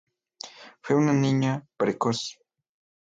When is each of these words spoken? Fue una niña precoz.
Fue 0.81 0.95
una 0.95 1.13
niña 1.13 1.63
precoz. 1.77 2.39